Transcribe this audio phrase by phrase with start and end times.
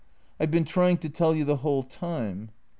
[0.39, 2.49] "I 've been trying to tell you the whole time."